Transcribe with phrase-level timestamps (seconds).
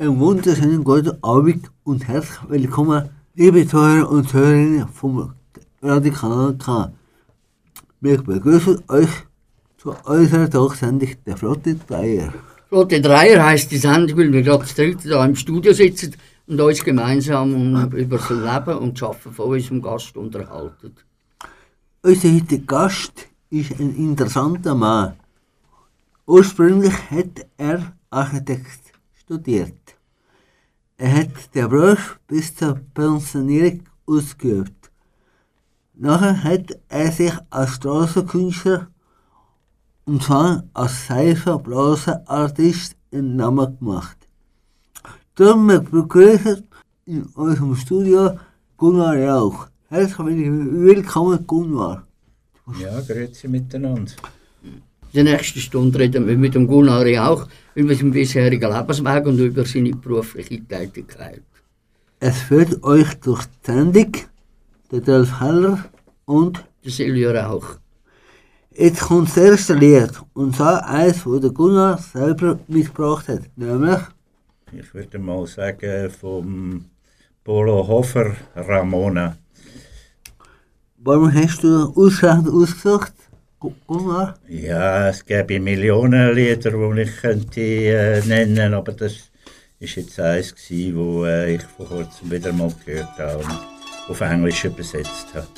[0.00, 5.32] Einen wunderschönen guten Abend und herzlich willkommen, liebe Zuhörer und Zuhörerinnen vom
[5.82, 6.92] Radikal K.
[8.00, 9.08] Wir begrüßen euch
[9.76, 12.32] zu unserer Talksendung der Flotte Dreier.
[12.68, 16.14] Flotte Dreier heisst die Sendung, weil wir gerade zu dritt hier im Studio sitzen
[16.46, 20.94] und uns gemeinsam über das Leben und das Arbeiten von unserem Gast unterhalten.
[22.02, 25.14] Unser heutiger Gast ist ein interessanter Mann.
[26.24, 29.77] Ursprünglich hat er Architekt studiert.
[31.00, 34.90] Er hat den Beruf bis zur Pensionierung ausgeübt.
[35.94, 38.88] Nachher hat er sich als Straßenkünstler
[40.06, 44.16] und zwar als Seifenblasenartist einen Namen gemacht.
[45.36, 46.66] Darum begrüßen
[47.06, 48.36] in unserem Studio
[48.76, 49.68] Gunnar Rauch.
[49.88, 52.08] Herzlich willkommen, Gunnar.
[52.80, 54.14] Ja, grüezi miteinander.
[55.12, 59.38] In der nächsten Stunde reden wir mit dem Gunnar Rauch über seinen bisherigen Lebensweg und
[59.38, 61.42] über seine berufliche Tätigkeit.
[62.20, 64.12] Es führt euch durch die Sendung
[64.90, 65.84] der Dolf Heller
[66.26, 67.78] und der Silvio Rauch.
[68.72, 74.00] Jetzt kommt das erste Lied, und zwar eins, das der Gunnar selber mitgebracht hat, nämlich...
[74.72, 76.84] Ich würde mal sagen, vom
[77.44, 79.38] Polo Hofer Ramona.
[80.98, 83.14] Warum hast du ausgerechnet ausgesucht,
[83.60, 84.36] Gunnar?
[84.48, 89.30] Ja, es gäbe Millionen Lieder, die ich könnte äh, nennen, aber das
[89.80, 93.58] war jetzt eins, das äh, ich vor kurzem wieder mal gehört habe und
[94.08, 95.48] auf Englisch übersetzt habe.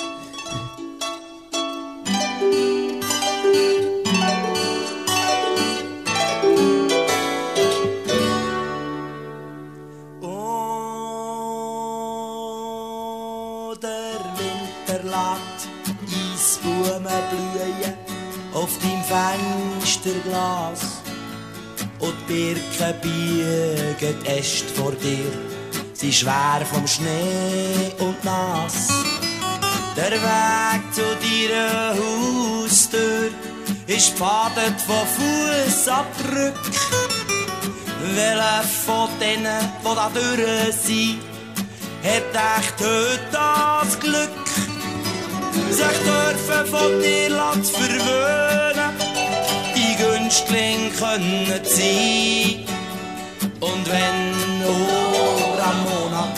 [24.10, 25.32] Biegen Äste vor dir,
[25.92, 28.88] sie schwer vom Schnee und nass.
[29.96, 33.30] Der Weg zu deiner Haustür
[33.86, 36.54] ist badet von Fußabdrück.
[38.14, 41.18] Welcher von denen, die da durch sind,
[42.02, 44.46] hat echt heute das Glück,
[45.70, 47.30] sich dürfen von dir
[47.62, 48.50] verwöhnen
[49.98, 52.79] Günstling können sein.
[53.80, 56.28] Und wenn, oh Ramona,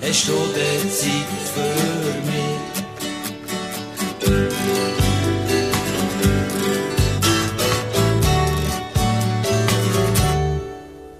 [0.00, 1.74] hast du die Zeit für
[2.30, 2.60] mich?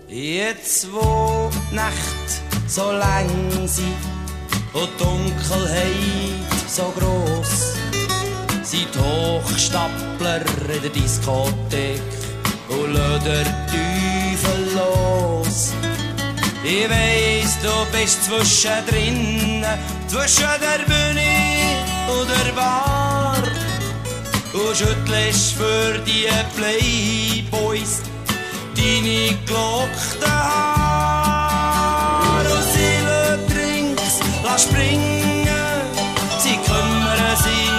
[0.06, 2.30] Jetzt wo die Nacht
[2.68, 3.28] so lang
[3.66, 3.96] sind
[4.72, 7.74] und die Dunkelheit so groß
[8.62, 10.42] sind Hochstapler
[10.72, 12.00] in der Diskothek
[12.68, 14.01] und los.
[16.64, 19.64] Ich weiss, du bist zwischendrin,
[20.06, 21.32] zwischen der Bühne
[22.08, 23.42] und der Bar.
[24.52, 28.02] Und schüttelst für die Playboys
[28.76, 31.62] deine gelockten Haare.
[32.48, 33.02] Und sie
[33.52, 35.48] Drinks, lass springen,
[36.38, 37.72] sie kümmern sich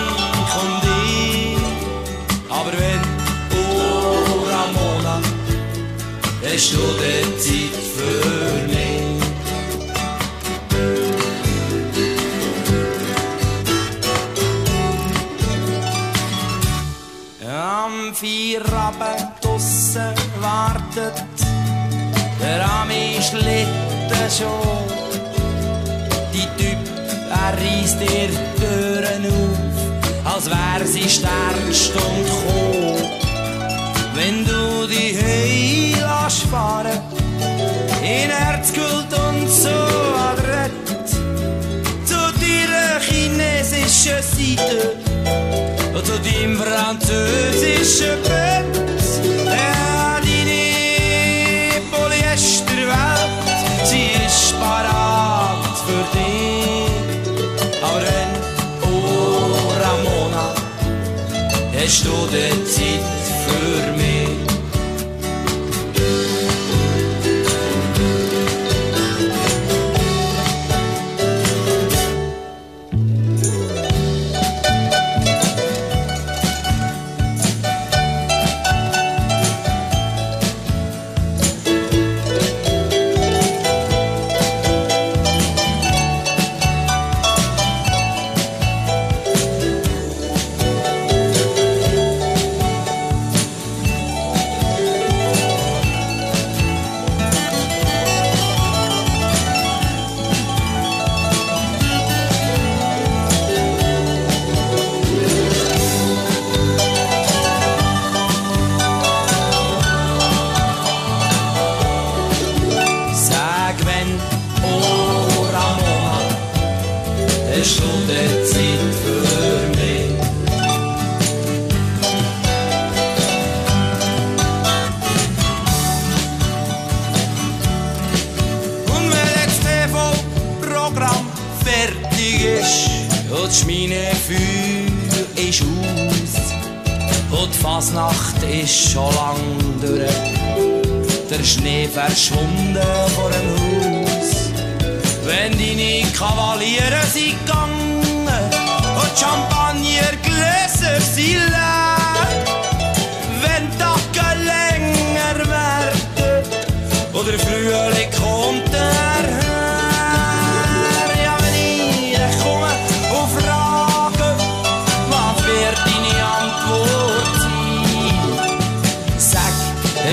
[6.54, 8.73] hast du denn Zeit für mich?
[18.24, 21.26] Feierabend draussen wartet
[22.40, 24.88] der Ami Schlitten schon.
[26.34, 26.78] Die Typ,
[27.30, 33.10] er reißt dir Türen auf, als wär sie Sternstunde gekommen.
[34.16, 37.02] Wenn du die Hei lässt fahren,
[38.02, 39.80] in Herzkult und so
[40.32, 40.72] adrett,
[42.06, 45.13] zu deiner chinesischen Seite
[46.02, 48.66] zu deinem französischen Bett.
[49.46, 53.30] Ja, deine Polyesterwelt,
[53.84, 56.90] sie ist parat für dich.
[57.82, 58.32] Aber wenn,
[58.92, 60.54] oh Ramona,
[61.78, 64.13] hast du die Zeit für mich?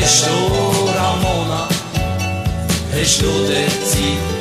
[0.00, 1.68] Hast du Ramona,
[2.92, 4.40] hast du die Zeit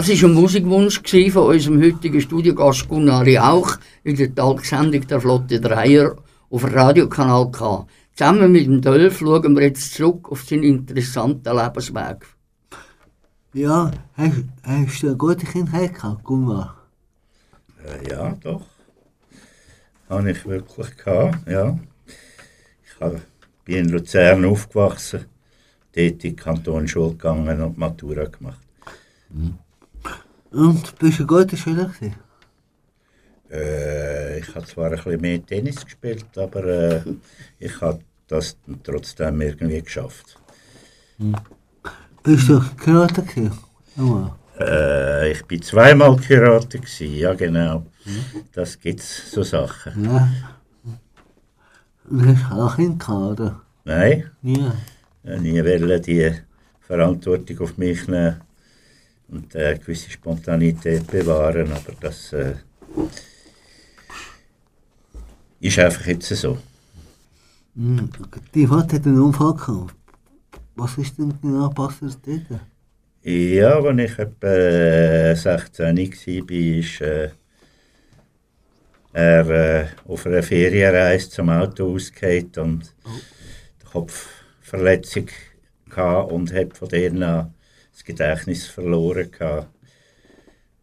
[0.00, 5.60] Das war ein Musikwunsch von unserem heutigen Studiogast Gunnar Jauch in der Talksendung der Flotte
[5.60, 6.16] Dreier
[6.48, 7.86] auf Radiokanal K.
[8.14, 12.26] Zusammen mit dem Dölf schauen wir jetzt zurück auf seinen interessanten Lebensweg.
[13.52, 16.78] Ja, hast, hast du eine gute Kindheit gehabt, Gunnar?
[17.84, 18.62] Äh, ja, doch.
[20.08, 21.78] Habe ich wirklich gehabt, ja.
[22.84, 23.20] Ich
[23.66, 25.26] bin in Luzern aufgewachsen,
[25.94, 28.60] dort in die Kantonsschule gegangen und Matura gemacht.
[30.52, 32.14] Und bist du ein guter Schüler gewesen?
[33.50, 37.02] Äh, ich habe zwar ein bisschen mehr Tennis gespielt, aber äh,
[37.58, 40.38] ich habe das trotzdem irgendwie geschafft.
[42.22, 43.52] Bist du Karate gewesen?
[44.58, 47.86] Äh, ich bin zweimal gewesen, ja genau.
[48.52, 50.04] Das gibt's so Sachen.
[50.04, 50.28] ja.
[52.08, 53.60] Und hast du auch Kind gehabt, oder?
[53.84, 54.72] Nein, Ja.
[55.24, 56.32] äh, nie wollte die
[56.80, 58.40] Verantwortung auf mich nehmen
[59.30, 62.54] und äh, eine gewisse Spontanität bewahren, aber das äh,
[65.60, 66.58] ist einfach jetzt so.
[67.76, 68.10] Hm.
[68.54, 69.94] Die Vater hat einen Unfall gehabt.
[70.74, 72.60] Was ist denn genau passiert dort?
[73.22, 77.30] Ja, als ich etwa äh, 16 war, ist äh,
[79.12, 82.94] er äh, auf einer Ferienreise zum Auto ausgefallen und
[83.82, 85.26] die Kopfverletzung
[85.88, 87.54] gehabt und hat von denen an
[88.00, 89.30] das Gedächtnis verloren.
[89.30, 89.68] Gehabt.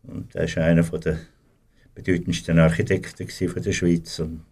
[0.04, 1.20] Und er war einer der
[1.96, 4.20] bedeutendsten Architekten von der Schweiz.
[4.20, 4.46] Und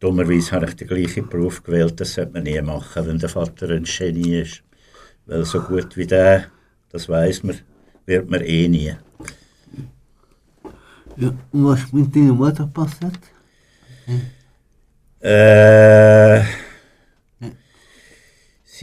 [0.00, 3.70] dummerweise habe ich den gleichen Beruf gewählt, das sollte man nie machen, wenn der Vater
[3.70, 4.62] ein Genie ist.
[5.26, 6.46] Weil so gut wie der,
[6.90, 7.58] das weiß man,
[8.06, 8.94] wird man eh nie.
[11.16, 11.28] Ja.
[11.52, 13.20] Und was ist mit deiner Mutter passiert?
[15.20, 16.42] Äh,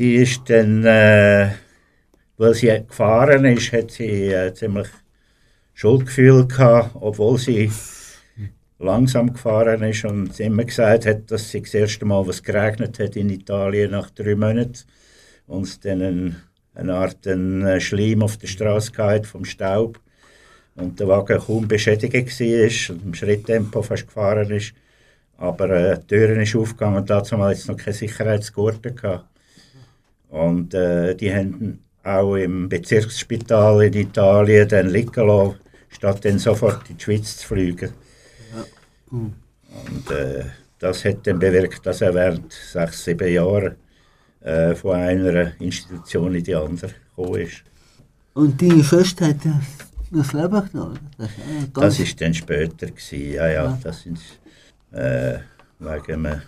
[0.02, 1.52] sie ist dann, äh,
[2.38, 4.88] weil sie gefahren ist, hat sie äh, ziemlich
[5.76, 7.72] Schuldgefühl gehabt, obwohl sie
[8.80, 13.16] langsam gefahren ist und immer gesagt hat, dass sie das erste Mal was geregnet hat
[13.16, 14.80] in Italien nach drei Monaten
[15.46, 16.36] und es dann ein,
[16.74, 20.00] eine Art ein äh, Schleim auf der Straße gehabt vom Staub
[20.78, 24.74] und der Wagen kaum beschädigt war und im Schritttempo fast gefahren ist.
[25.38, 29.28] Aber äh, die Türen ist aufgegangen und dazu mal jetzt noch keine Sicherheitsgurte gehabt.
[30.32, 35.56] Und äh, die haben auch im Bezirksspital in Italien dann liegen lassen,
[35.90, 37.92] statt dann sofort in die Schweiz zu fliegen.
[39.12, 40.46] Und äh,
[40.80, 43.76] das hat dann bewirkt, dass er während sechs, sieben Jahren
[44.42, 47.64] äh, von einer Institution in die andere gekommen ist.
[48.34, 49.38] Und deine Schwester hat
[50.12, 51.00] das, Leben genommen?
[51.18, 53.34] Das ist, ja ganz- Das ist dann später gewesen.
[53.34, 54.20] Ja, ja, das sind
[54.92, 55.40] äh,
[55.80, 56.42] wegen einem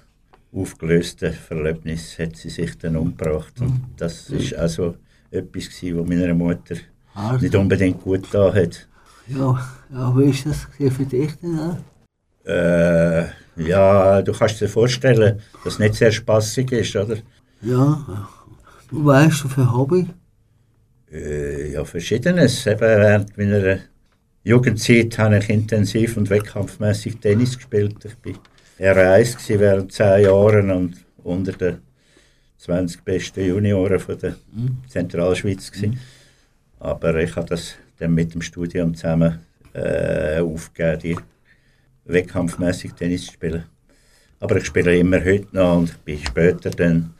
[0.54, 3.54] aufgelösten Verlöbnis hat sie sich dann umgebracht.
[3.60, 4.96] Und das ist also
[5.32, 6.76] etwas gewesen, was meiner Mutter
[7.16, 7.42] Hart.
[7.42, 8.88] nicht unbedingt gut da hat.
[9.28, 9.60] Ja,
[9.92, 11.78] ja, wie ist das für dich denn?
[12.46, 17.18] Äh, ja, du kannst dir vorstellen, dass es nicht sehr spaßig ist, oder?
[17.62, 18.28] Ja.
[18.92, 20.08] Was hast du für Hobby?
[21.12, 22.68] Äh, ja, verschiedenes.
[22.68, 23.78] Eben während meiner
[24.44, 27.96] Jugendzeit habe ich intensiv und wettkampfmäßig Tennis gespielt.
[28.04, 28.42] Ich war
[28.80, 31.78] R1 gewesen während zehn Jahren und unter den
[32.58, 34.36] 20 besten Junioren von der
[34.88, 35.72] Zentralschweiz.
[35.72, 36.00] Gewesen.
[36.80, 39.40] Aber ich habe das dann mit dem Studium zusammen
[39.74, 41.00] äh, aufgegeben,
[42.06, 43.64] die wettkampfmäßig Tennis zu spielen.
[44.40, 47.14] Aber ich spiele immer heute noch und bin später dann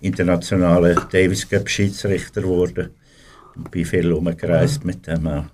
[0.00, 2.90] internationaler Davis Cup Schiedsrichter geworden
[3.54, 5.44] und bin viel umgereist mit dem auch.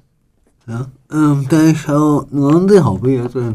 [0.66, 0.90] Ja.
[1.12, 3.54] Ähm, da ist auch ein anderes Hobby, oder?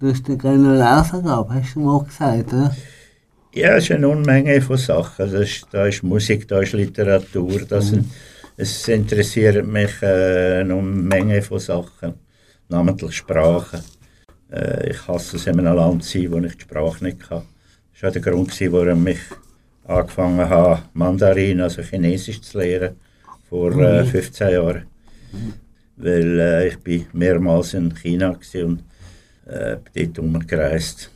[0.00, 2.76] Du hast dir gerne lesen gehabt, hast du mal gesagt, oder?
[3.52, 5.28] Ja, es ist eine Unmenge von Sachen.
[5.28, 7.62] Das ist, da ist Musik, da ist Literatur.
[7.68, 8.08] Das, mhm.
[8.56, 12.14] Es interessiert mich äh, eine Unmenge von Sachen,
[12.68, 13.80] namentlich Sprachen.
[14.52, 17.42] Äh, ich hasse es, in einem Land zu sein, wo ich die Sprache nicht kann.
[17.92, 19.20] Das war der Grund, warum ich
[19.84, 22.94] angefangen habe, Mandarin, also Chinesisch zu lernen,
[23.48, 24.52] vor äh, 15 mhm.
[24.52, 24.86] Jahren.
[25.32, 25.52] Mhm.
[25.96, 28.84] Weil äh, ich bin mehrmals in China war und
[29.48, 31.10] äh, dort umgereist.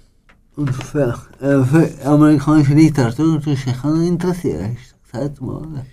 [0.57, 5.87] Und für, äh, für amerikanische Literatur du dich auch interessieren, hast du gesagt mal.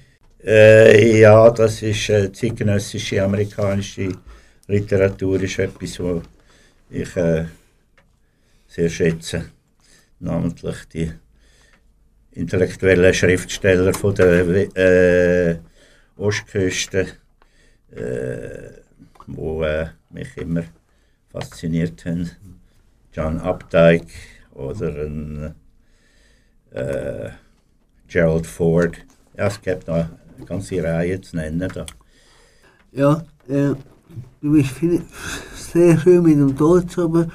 [0.43, 4.09] Äh, ja, das ist äh, zeitgenössische amerikanische
[4.67, 6.23] Literatur ist etwas, was
[6.89, 7.45] ich äh,
[8.67, 9.45] sehr schätze.
[10.19, 11.11] Namentlich die
[12.31, 15.57] intellektuellen Schriftsteller von der äh,
[16.17, 17.07] Ostküste,
[17.91, 18.81] äh,
[19.27, 20.63] wo äh, mich immer
[21.31, 22.29] fasziniert haben.
[23.13, 24.11] John Updike
[24.53, 25.55] oder ein
[26.71, 27.29] äh,
[28.07, 28.97] Gerald Ford.
[29.37, 30.09] Ja, es gibt noch eine
[30.45, 31.71] ganze Reihe zu nennen.
[31.73, 31.85] Da.
[32.91, 33.73] Ja, äh,
[34.41, 35.01] du bist viel,
[35.55, 37.27] sehr schön mit dem Deutsch aber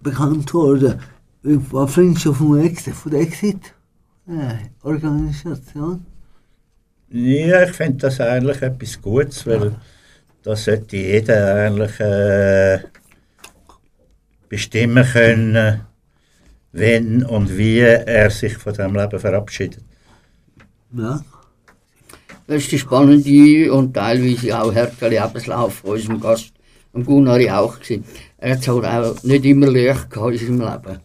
[0.00, 0.98] bekannt worden.
[1.42, 6.04] Findest du von, Exit, von der Exit-Organisation?
[7.08, 9.74] Ja, ich finde das eigentlich etwas Gutes, weil
[10.42, 12.80] da sollte jeder eigentlich äh,
[14.50, 15.80] bestimmen können,
[16.72, 19.82] wenn und wie er sich von dem Leben verabschiedet.
[20.92, 21.24] Ja.
[22.46, 26.52] Das ist der spannende und teilweise auch harte Lebenslauf von unserem Gast,
[26.92, 27.78] dem Gunnar auch.
[27.78, 28.04] Gewesen.
[28.38, 31.00] Er hat es halt auch nicht immer leicht gehabt in seinem Leben.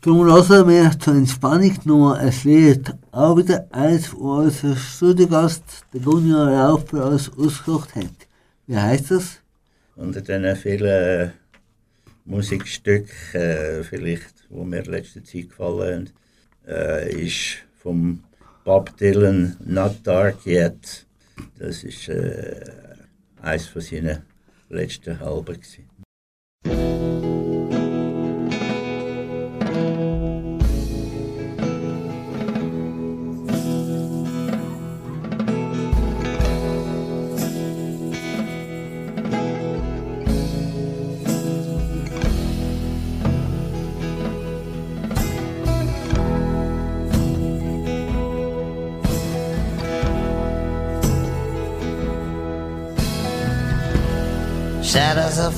[0.00, 2.92] Darum lassen wir zur Entspannung noch ein Lied.
[3.12, 5.62] Auch wieder eins von unserem Studiogast,
[5.92, 8.26] der Gunnar Rauch, für uns ausgesucht hat.
[8.66, 9.38] Wie heißt das?
[9.94, 11.32] Unter diesen vielen
[12.24, 16.10] Musikstücken, äh, vielleicht, wo mir letzte Zeit gefallen
[16.66, 18.24] haben, äh, ist vom
[18.64, 21.06] Bob Dylan Not Dark Yet.
[21.58, 22.64] Das ist äh,
[23.42, 24.22] eines von seinen
[24.70, 25.58] letzten Alben.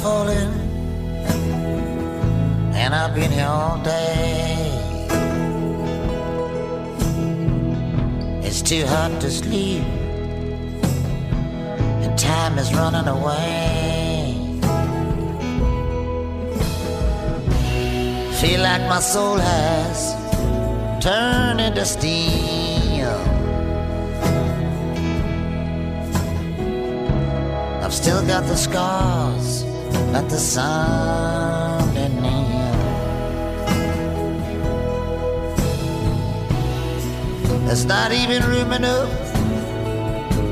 [0.07, 0.53] Falling,
[2.81, 4.71] and I've been here all day.
[8.47, 9.83] It's too hot to sleep,
[12.03, 14.35] and time is running away.
[18.41, 19.99] Feel like my soul has
[21.03, 23.19] turned into steel.
[27.85, 29.66] I've still got the scars,
[30.13, 32.37] but the sun in me.
[37.67, 39.11] There's not even room enough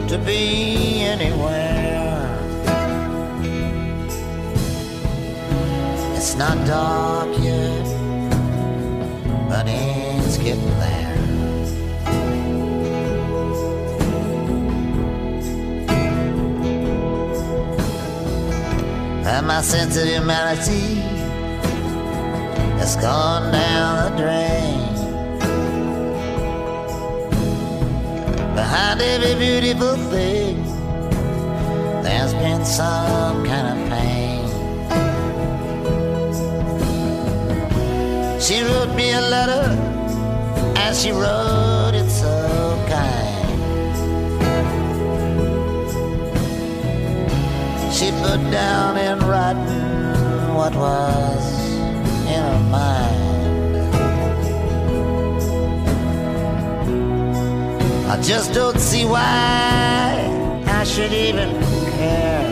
[0.08, 1.84] to be anywhere.
[6.16, 7.86] It's not dark yet,
[9.48, 11.03] but it's getting there.
[19.26, 20.96] And my sense of humanity
[22.78, 24.94] has gone down the drain.
[28.54, 30.62] Behind every beautiful thing,
[32.02, 34.44] there's been some kind of pain.
[38.40, 39.66] She wrote me a letter,
[40.76, 43.23] and she wrote it so kind.
[47.94, 51.44] She put down in writing what was
[52.26, 53.24] in her mind.
[58.10, 60.28] I just don't see why
[60.66, 61.50] I should even
[61.92, 62.50] care.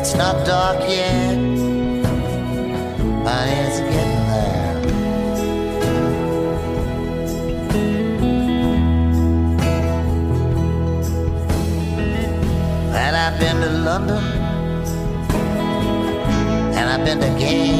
[0.00, 1.36] It's not dark yet,
[3.24, 4.11] but it's getting
[13.42, 14.24] been to London
[16.78, 17.72] and I've been to Gay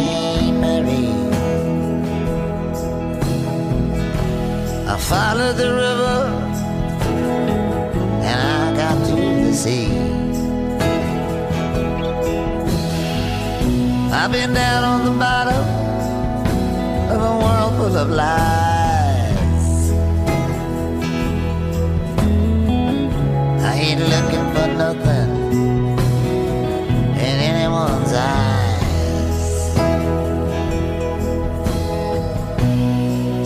[4.95, 6.19] I followed the river
[8.28, 9.16] and I got to
[9.47, 9.87] the sea.
[14.19, 15.64] I've been down on the bottom
[17.14, 19.66] of a world full of lies.
[23.71, 25.22] I ain't looking for nothing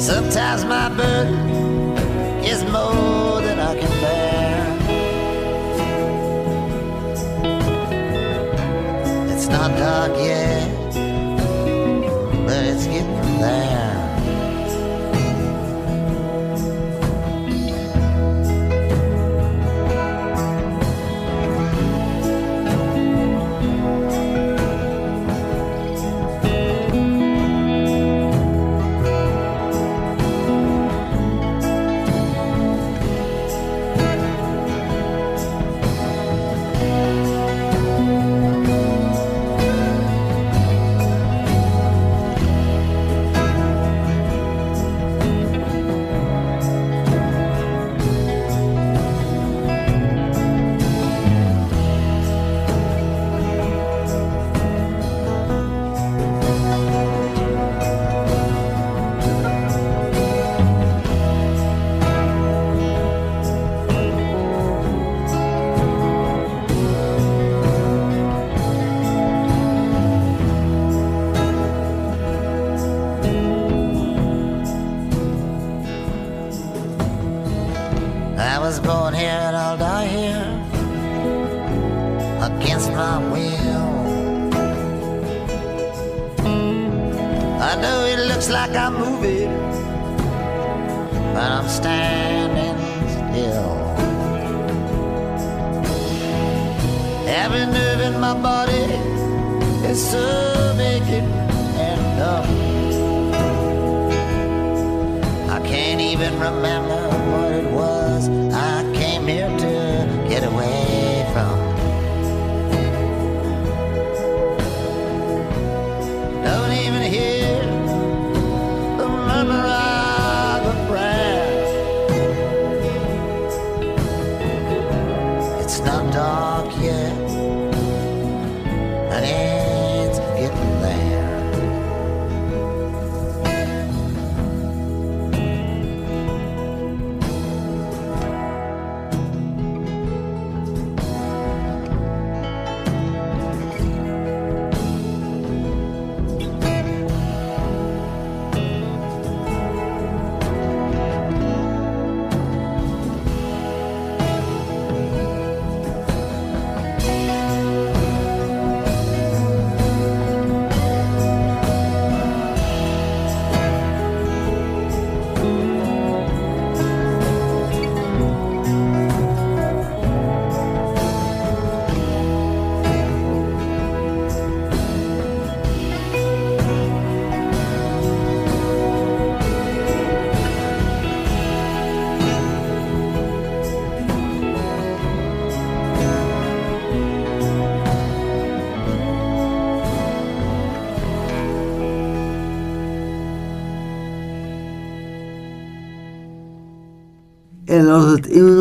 [0.06, 1.34] Sometimes my burden
[2.44, 4.76] is more than I can bear.
[9.34, 10.75] It's not dark yet,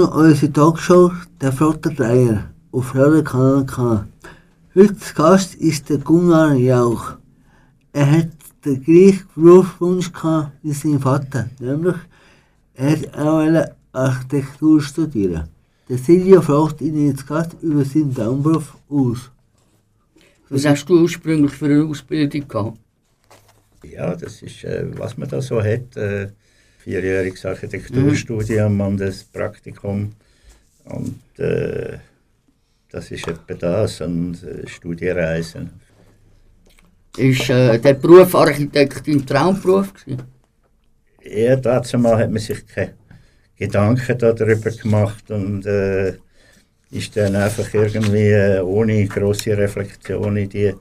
[0.06, 4.06] noch unsere Talkshow «Der Flotte Dreier» auf Radio Kanal K.
[4.76, 7.14] Heute zu Gast ist der Gunnar Jauch.
[7.92, 8.30] Er hat
[8.64, 11.96] den gleichen Berufswunsch gehabt wie sein Vater, nämlich
[12.76, 15.50] er hat auch wollte Architektur studieren.
[15.90, 19.32] Der Silvio fragt ihn jetzt gerade über seinen Traumberuf aus.
[20.50, 22.78] Was hast du ursprünglich für eine Ausbildung gehabt?
[23.84, 25.98] Ja, das ist, äh, was man da so hat.
[26.86, 30.12] Äh, vierjähriges Architekturstudium und das Praktikum.
[30.86, 31.98] Und äh,
[32.92, 34.02] das ist etwa das.
[34.02, 35.70] Und äh, Studienreisen.
[37.18, 40.24] Ist äh, der Beruf Architekt dein Traumberuf gewesen?
[41.24, 42.94] Ja, dazu mal hat man sich keine
[43.58, 46.14] Gedanken darüber gemacht und äh,
[46.92, 50.74] ist dann einfach irgendwie äh, ohne große Reflexion in die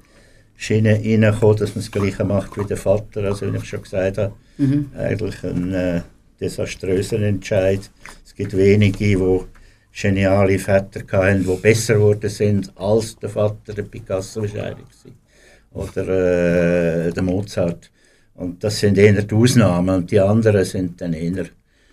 [0.56, 3.24] Schiene reingekommen, dass man das Gleiche macht wie der Vater.
[3.24, 4.90] Also, wie ich schon gesagt habe, Mhm.
[4.96, 6.00] eigentlich ein äh,
[6.40, 7.80] desaströser Entscheid.
[8.24, 9.40] Es gibt wenige, die
[9.92, 14.86] geniale Väter hatten, die besser geworden sind als der Vater, der Picasso wahrscheinlich
[15.72, 15.82] war.
[15.82, 17.90] Oder äh, der Mozart.
[18.34, 21.46] Und das sind eher die Ausnahmen und die anderen sind dann eher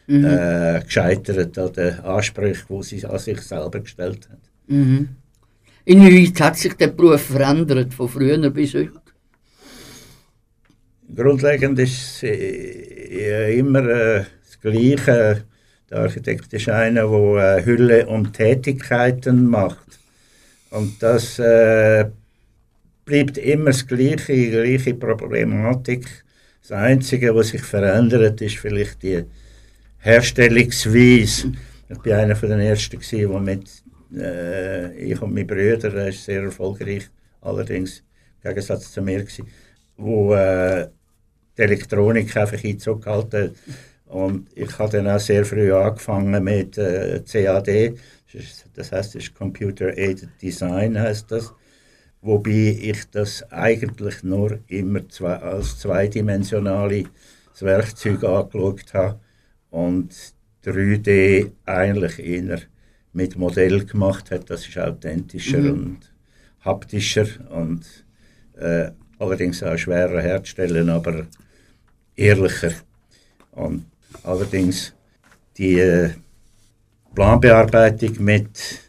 [0.07, 4.41] äh, gescheitert an den Ansprüchen, die sie an sich selber gestellt haben.
[4.67, 5.09] Mhm.
[5.85, 9.01] Inwieweit hat sich der Beruf verändert, von früher bis heute?
[11.15, 15.43] grundlegend ist äh, immer äh, das Gleiche.
[15.89, 19.99] Der Architekt ist einer, der äh, Hülle und Tätigkeiten macht.
[20.69, 22.05] Und das äh,
[23.03, 26.05] bleibt immer das Gleiche, die gleiche Problematik.
[26.61, 29.25] Das Einzige, was sich verändert, ist vielleicht die
[29.97, 31.51] Herstellungsweise.
[31.89, 33.69] Ich war einer den Ersten, der mit
[34.15, 37.09] äh, ich und mein Bruder, der ist sehr erfolgreich,
[37.41, 38.03] allerdings
[38.43, 39.47] im Gegensatz zu mir, gewesen,
[39.97, 40.87] wo äh,
[41.57, 43.51] die Elektronik einfach Einzug gehalten hat.
[44.05, 47.95] Und ich habe dann auch sehr früh angefangen mit äh, CAD,
[48.73, 51.53] das heißt, das ist Computer Aided Design heißt das,
[52.21, 57.07] wobei ich das eigentlich nur immer zwei, als zweidimensionales
[57.59, 59.19] Werkzeug angeschaut habe
[59.69, 60.13] und
[60.65, 62.61] 3D eigentlich eher
[63.13, 64.49] mit Modell gemacht hat.
[64.49, 65.71] Das ist authentischer mhm.
[65.71, 66.11] und
[66.61, 67.85] haptischer und
[68.57, 71.27] äh, allerdings auch schwerer herzustellen, aber
[72.15, 72.73] ehrlicher.
[73.51, 73.85] Und
[74.23, 74.93] allerdings
[75.57, 76.11] die äh,
[77.13, 78.81] Planbearbeitung mit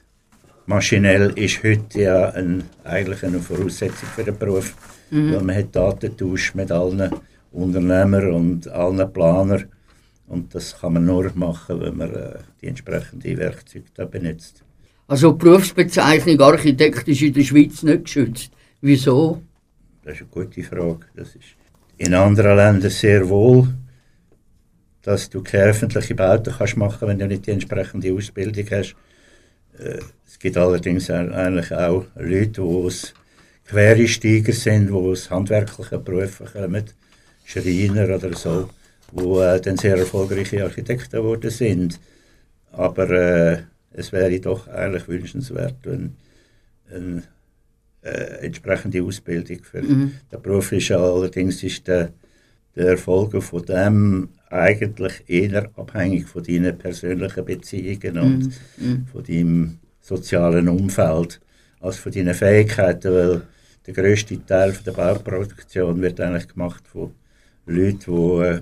[0.67, 4.75] maschinell ist heute ja ein, eigentlich eine Voraussetzung für den Beruf,
[5.11, 5.35] mhm.
[5.35, 7.11] weil man hat Datentausch mit allen
[7.51, 9.67] Unternehmern und allen Planern
[10.33, 14.65] und das kann man nur machen, wenn man äh, die entsprechenden Werkzeuge da benutzt.
[15.07, 18.51] Also die Berufsbezeichnung Architekt ist in der Schweiz nicht geschützt.
[18.81, 19.43] Wieso?
[20.03, 21.05] Das ist eine gute Frage.
[21.15, 21.55] Das ist
[21.99, 23.69] in anderen Ländern sehr wohl,
[25.03, 28.97] dass du keine öffentliche Bauten kannst machen, wenn du nicht die entsprechende Ausbildung hast.
[29.79, 33.13] Äh, es gibt allerdings eigentlich auch Leute, die aus
[33.67, 36.85] Quereinsteiger sind, die aus handwerklichen Berufen kommen,
[37.45, 38.71] Schreiner oder so
[39.13, 42.01] wo äh, dann sehr erfolgreiche Architekten geworden sind.
[42.73, 46.17] Aber äh, es wäre doch eigentlich wünschenswert, wenn
[46.91, 47.23] eine
[48.03, 50.13] äh, entsprechende Ausbildung für mhm.
[50.31, 50.91] den Beruf ist.
[50.91, 52.11] Allerdings ist der,
[52.75, 58.39] der Erfolg von dem eigentlich eher abhängig von deinen persönlichen Beziehungen und
[58.77, 58.89] mhm.
[58.89, 59.07] mhm.
[59.07, 61.41] von deinem sozialen Umfeld
[61.81, 63.43] als von deinen Fähigkeiten, weil
[63.87, 67.13] der größte Teil der Bauproduktion wird eigentlich gemacht von
[67.67, 68.61] Leuten, die äh,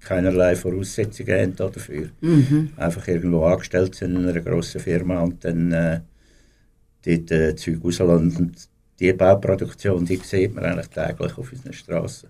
[0.00, 2.08] keinerlei Voraussetzungen haben dafür.
[2.20, 2.70] Mhm.
[2.76, 6.00] Einfach irgendwo angestellt sind in einer grossen Firma und dann äh,
[7.04, 8.36] dort äh, Zeug rauslassen.
[8.36, 8.54] Und
[9.00, 12.28] die Bauproduktion, die sieht man eigentlich täglich auf unseren Straßen.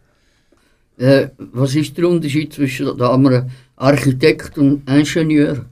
[0.99, 5.67] Äh, was ist der Unterschied zwischen einem Architekt und Ingenieur?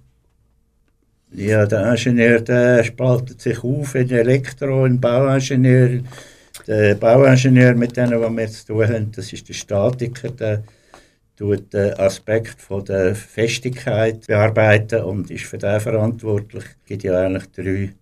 [1.33, 6.01] Ja, der Ingenieur der spaltet sich auf in Elektro- und Bauingenieur.
[6.67, 10.63] Der Bauingenieur, mit denen wir jetzt zu tun haben, das ist der Statiker, der
[11.37, 16.65] tut den Aspekt von der Festigkeit bearbeiten und ist für den verantwortlich.
[16.65, 17.93] Es gibt ja eigentlich drei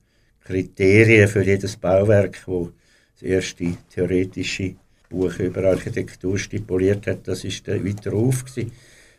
[0.44, 2.70] Kriterien für jedes Bauwerk, wo
[3.14, 4.76] das erste theoretische
[5.08, 7.26] Buch über Architektur stipuliert hat.
[7.26, 8.44] Das ist der Witterhof,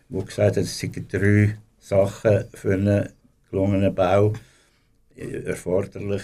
[0.10, 3.10] wo gesagt hat, es sind drei Sachen für einen
[3.50, 4.34] gelungenen Bau
[5.16, 6.24] erforderlich.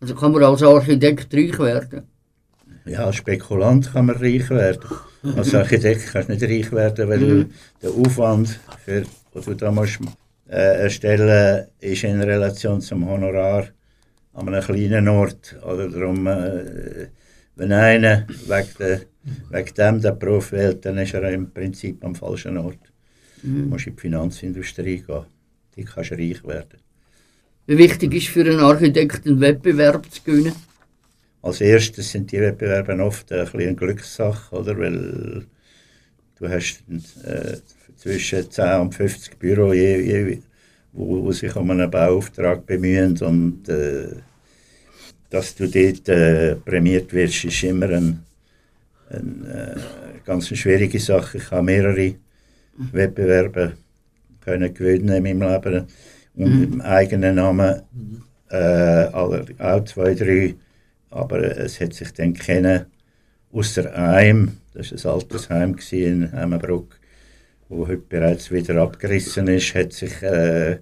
[0.00, 2.15] Also kann man als Architekt reich werden?
[2.86, 4.88] Ja, als Spekulant kann man reich werden.
[5.36, 7.50] Als Architekt kannst du nicht reich werden, weil mhm.
[7.82, 9.98] der Aufwand, für, den du da musst,
[10.48, 13.66] äh, erstellen ist in Relation zum Honorar
[14.34, 15.56] an einem kleinen Ort.
[15.64, 17.08] Oder darum, äh,
[17.56, 19.00] wenn einer wegen, de,
[19.50, 22.78] wegen dem den Beruf wählt, dann ist er im Prinzip am falschen Ort.
[23.42, 23.62] Mhm.
[23.62, 25.24] Du musst in die Finanzindustrie gehen.
[25.74, 26.78] Die kannst reich werden.
[27.66, 30.52] Wie wichtig ist für einen Architekt, einen Wettbewerb zu gewinnen?
[31.46, 34.76] Als erstes sind die Wettbewerbe oft ein eine Glückssache, oder?
[34.76, 35.46] weil
[36.40, 36.82] du hast
[37.24, 37.58] äh,
[37.94, 40.38] zwischen 10 und 50 Büro, je, je,
[40.92, 44.16] wo, wo, sich um einen Bauauftrag bemühen und äh,
[45.30, 48.18] dass du dort äh, prämiert wirst, ist immer eine
[49.10, 49.76] ein, äh,
[50.24, 51.38] ganz schwierige Sache.
[51.38, 52.16] Ich habe mehrere
[52.90, 53.74] Wettbewerbe
[54.40, 55.86] können gewinnen in meinem Leben
[56.34, 56.62] und mhm.
[56.64, 57.82] im eigenen Namen
[58.50, 60.56] äh, auch zwei, drei
[61.16, 62.86] aber es hat sich dann kennen
[63.52, 66.98] außer einem, das war ein Altersheim in Hemmenbruck,
[67.68, 70.78] wo heute bereits wieder abgerissen ist, hat sich, äh,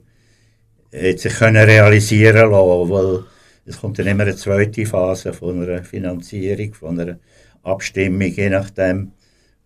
[0.93, 3.25] hat sich können realisieren lassen, weil
[3.65, 7.19] es kommt dann immer eine zweite Phase von einer Finanzierung, von einer
[7.63, 9.13] Abstimmung, je nachdem,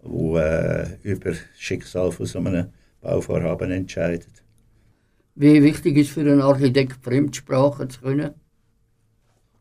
[0.02, 2.66] wo äh, über das Schicksal von so einem
[3.00, 4.28] Bauvorhaben entscheidet.
[5.34, 8.34] Wie wichtig ist für einen Architekt Fremdsprachen zu können?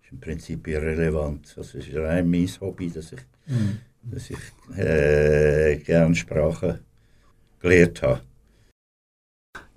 [0.08, 1.54] Ist im Prinzip irrelevant.
[1.56, 3.80] Das ist rein mein Hobby, dass ich, mhm.
[4.04, 6.80] dass ich äh, gerne Sprachen
[7.60, 8.22] gelernt habe.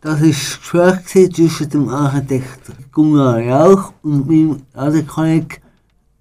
[0.01, 5.59] Das war das Gespräch zwischen dem Architekt Gunnar Rauch und meinem Ladekollegen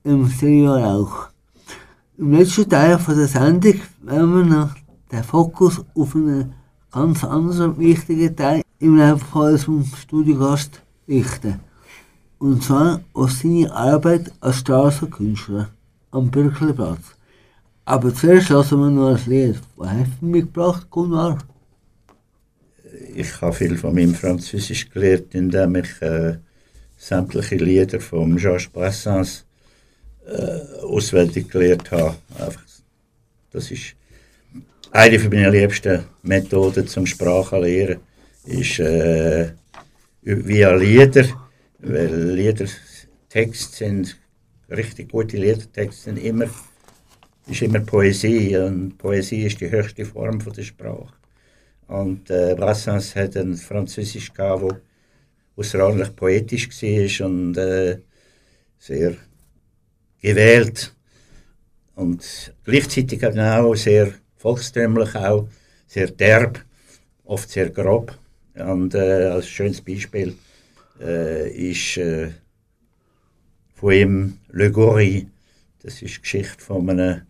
[0.04, 1.30] Sergio Rauch.
[2.18, 4.76] Im letzten Teil von der Sendung werden wir noch
[5.12, 6.54] den Fokus auf einen
[6.92, 11.69] ganz anderen wichtigen Teil im Leben von unserem Studiogast richten.
[12.40, 15.70] Und zwar auf seine Arbeit als Straßenkünstler
[16.12, 17.16] am Birkelplatz.
[17.84, 19.60] Aber zuerst lassen wir noch ein Lied.
[19.76, 21.40] Was hast du mitgebracht, Gunnar?
[23.14, 26.38] Ich habe viel von meinem Französisch gelernt, indem ich äh,
[26.96, 29.46] sämtliche Lieder von Georges Brassens
[30.26, 32.16] äh, auswendig gelernt habe.
[33.52, 33.96] Das ist
[34.92, 38.00] eine meiner liebsten Methoden zum Sprachenlernen,
[38.46, 39.52] ist äh,
[40.22, 41.26] via Lieder,
[41.82, 42.68] weil Lieder,
[43.30, 44.18] Texte sind,
[44.70, 46.50] richtig gute Liedertexte sind immer,
[47.48, 51.14] ist immer Poesie und Poesie ist die höchste Form von der Sprache.
[51.88, 54.72] Und äh, Brassens hat ein Französisch gehabt, wo
[55.56, 58.00] außerordentlich poetisch war und äh,
[58.78, 59.16] sehr
[60.22, 60.96] gewählt.
[61.96, 65.48] Und gleichzeitig auch sehr volkstümlich, auch
[65.88, 66.64] sehr derb,
[67.26, 68.18] oft sehr grob.
[68.56, 70.36] Und äh, als schönes Beispiel
[71.00, 72.30] äh, ist äh,
[73.76, 75.28] von ihm Le Gorille.
[75.82, 77.22] Das ist die Geschichte von einem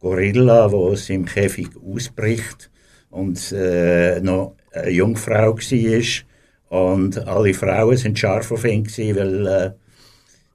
[0.00, 2.70] Gorilla, der aus seinem Käfig ausbricht
[3.10, 6.24] und äh, noch eine Jungfrau war.
[6.68, 9.70] Und alle Frauen sind scharf auf ihn, gewesen, weil äh,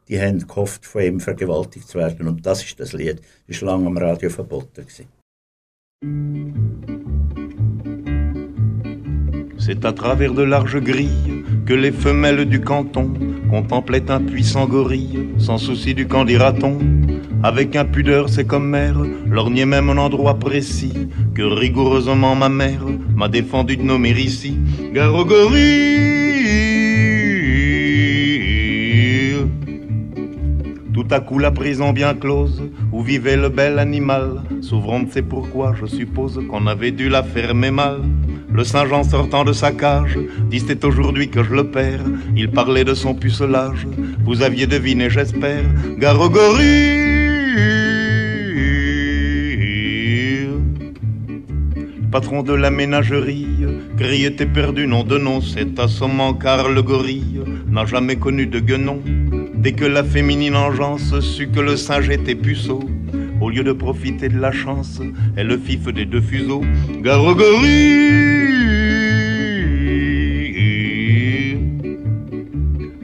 [0.08, 2.28] die haben gehofft, von ihm vergewaltigt zu werden.
[2.28, 3.22] Und das ist das Lied.
[3.48, 4.86] Das war lange am Radio verboten.
[4.86, 5.08] Gewesen.
[9.58, 11.33] C'est à travers de larges grilles
[11.66, 13.14] que les femelles du canton
[13.50, 16.78] contemplaient un puissant gorille, sans souci du camp dira-t-on.
[17.42, 18.98] Avec impudeur, c'est comme mère,
[19.30, 20.94] lorgnait même un endroit précis
[21.36, 24.58] que rigoureusement ma mère m'a défendu de nommer ici.
[24.94, 26.14] Gare au gorille.
[30.94, 35.74] Tout à coup la prison bien close où vivait le bel animal, s'ouvrant c'est pourquoi
[35.80, 38.02] je suppose qu'on avait dû la fermer mal.
[38.54, 40.18] Le Saint-Jean sortant de sa cage,
[40.50, 42.06] dit c'est aujourd'hui que je le perds.
[42.36, 43.88] Il parlait de son pucelage,
[44.24, 45.64] vous aviez deviné j'espère.
[45.98, 47.04] Gorille.
[52.12, 53.48] Patron de la ménagerie,
[53.98, 58.60] grille était perdu, nom de nom, c'est assommant car le gorille n'a jamais connu de
[58.60, 59.02] guenon.
[59.56, 62.82] Dès que la féminine engeance sut que le singe était puceau,
[63.42, 65.02] au lieu de profiter de la chance,
[65.36, 66.62] elle le fif des deux fuseaux.
[67.02, 67.36] Gare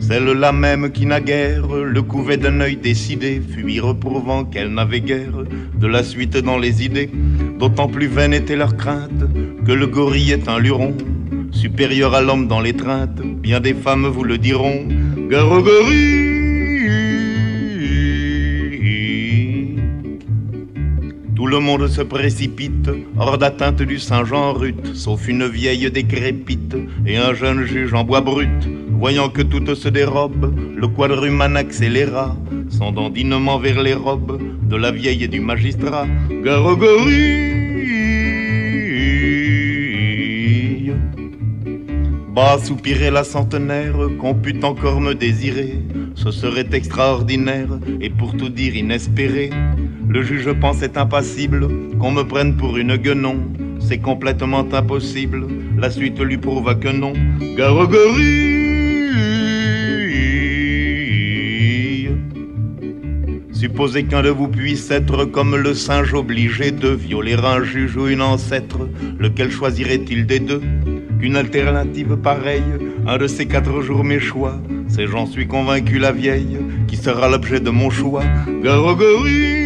[0.09, 5.43] Celle-là même qui naguère le couvait d'un œil décidé, fut reprouvant qu'elle n'avait guère
[5.75, 7.11] de la suite dans les idées.
[7.59, 9.25] D'autant plus vaine était leur crainte
[9.67, 10.97] que le gorille est un luron,
[11.51, 13.21] supérieur à l'homme dans l'étreinte.
[13.21, 14.87] Bien des femmes vous le diront.
[15.29, 15.61] Gare.
[21.35, 27.17] Tout le monde se précipite, hors d'atteinte du Saint-Jean rut, sauf une vieille décrépite et
[27.17, 28.67] un jeune juge en bois brut.
[28.99, 32.35] Voyant que toutes se dérobent, le quadrumane accéléra,
[32.67, 36.05] son dandinement vers les robes de la vieille et du magistrat.
[36.43, 37.49] Gare au gorille.
[42.35, 45.75] Bas soupirait la centenaire, qu'on pût encore me désirer.
[46.15, 49.49] Ce serait extraordinaire et pour tout dire inespéré.
[50.09, 53.37] Le juge pensait impassible qu'on me prenne pour une guenon.
[53.79, 55.47] C'est complètement impossible.
[55.77, 57.13] La suite lui prouva que non.
[57.55, 57.87] Gare
[63.59, 68.07] Supposez qu'un de vous puisse être comme le singe obligé de violer un juge ou
[68.07, 68.87] une ancêtre.
[69.19, 70.61] Lequel choisirait-il des deux?
[71.19, 72.63] Qu'une alternative pareille,
[73.05, 74.55] un de ces quatre jours mes choix.
[74.87, 78.23] C'est j'en suis convaincu la vieille qui sera l'objet de mon choix.
[78.63, 79.59] Gare au gorille.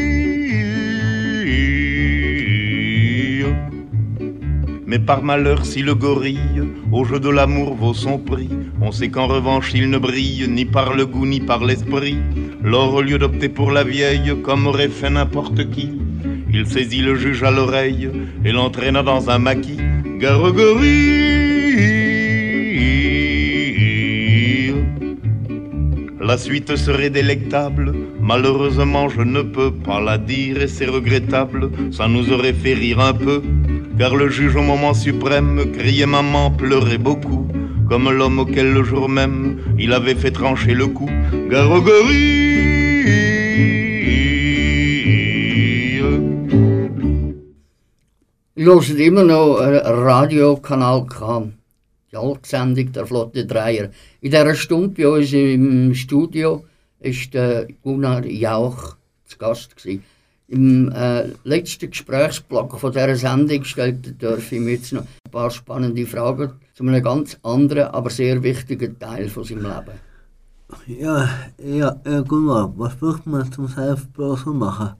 [4.87, 8.49] Mais par malheur, si le gorille au jeu de l'amour vaut son prix,
[8.81, 12.17] on sait qu'en revanche il ne brille ni par le goût ni par l'esprit.
[12.63, 15.91] Lors, au lieu d'opter pour la vieille, comme aurait fait n'importe qui,
[16.51, 18.09] il saisit le juge à l'oreille
[18.45, 19.79] et l'entraîna dans un maquis.
[20.19, 21.33] Gorille.
[26.21, 32.07] La suite serait délectable, malheureusement je ne peux pas la dire et c'est regrettable, ça
[32.07, 33.43] nous aurait fait rire un peu,
[33.97, 37.45] car le juge au moment suprême criait maman, pleurait beaucoup,
[37.89, 41.09] comme l'homme auquel le jour même il avait fait trancher le cou.
[41.49, 41.83] Gare
[48.55, 51.49] Ich höre immer noch Radiokanal K.
[52.11, 53.89] Die Altsendung der Flotte Dreier.
[54.21, 56.63] In dieser Stunde bei uns im Studio
[57.01, 59.75] der Gunnar Jauch zu Gast.
[59.75, 60.03] Gewesen.
[60.47, 66.05] Im äh, letzten Gesprächsblock von dieser Sendung stellte Dörfi mir jetzt noch ein paar spannende
[66.05, 70.12] Fragen zu einem ganz anderen, aber sehr wichtigen Teil von seinem Leben.
[70.87, 74.95] Ja, ja, äh, Gunnar, was braucht man zum Seifenblasen machen?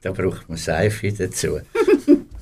[0.00, 1.60] Da braucht man Seife dazu.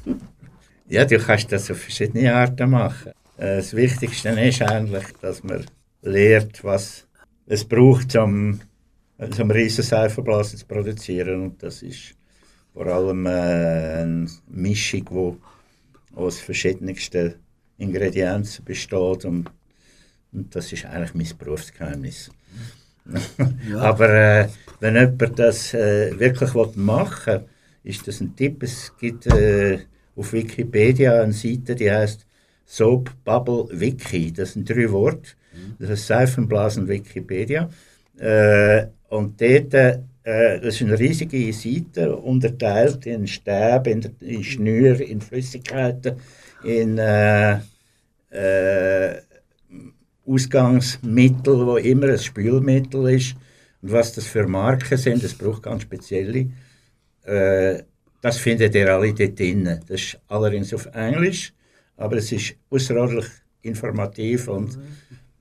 [0.88, 3.12] ja, du kannst das auf verschiedene Arten machen.
[3.37, 5.64] Das Wichtigste ist eigentlich, dass man
[6.03, 7.07] lernt, was
[7.47, 8.61] es braucht, um
[9.18, 11.42] einen riesen Seifenblasen zu produzieren.
[11.42, 12.14] Und das ist
[12.73, 15.05] vor allem äh, eine Mischung,
[16.14, 17.35] die aus verschiedensten
[17.79, 19.25] Ingredienzen besteht.
[19.25, 19.51] Und,
[20.33, 22.31] und das ist eigentlich mein Berufsgeheimnis.
[23.79, 24.49] Aber äh,
[24.81, 27.45] wenn jemand das äh, wirklich machen will,
[27.85, 28.62] ist das ein Tipp.
[28.62, 29.81] Es gibt äh,
[30.16, 32.25] auf Wikipedia eine Seite, die heißt
[32.64, 34.33] Soap Bubble Wiki.
[34.33, 35.31] Das sind drei Worte.
[35.79, 37.68] Das ist Seifenblasen Wikipedia.
[38.18, 45.03] Äh, und dort, äh, das ist eine riesige Seite, unterteilt in Stäbe, in, in Schnüre,
[45.03, 46.16] in Flüssigkeiten,
[46.64, 47.59] in äh,
[48.31, 49.21] äh,
[50.27, 53.35] Ausgangsmittel, wo immer ein Spülmittel ist
[53.81, 56.51] und was das für Marken sind, das braucht ganz spezielle.
[57.25, 57.83] Äh,
[58.21, 59.65] das findet ihr alle dort drin.
[59.89, 61.53] Das ist allerdings auf Englisch,
[61.97, 63.27] aber es ist außerordentlich
[63.63, 64.79] informativ und